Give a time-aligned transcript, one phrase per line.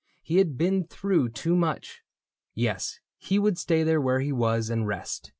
[0.23, 2.01] He had been through too much.
[2.55, 5.29] Yes, he would stay There where he was and rest.